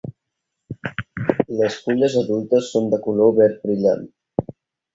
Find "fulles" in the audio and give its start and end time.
1.85-2.17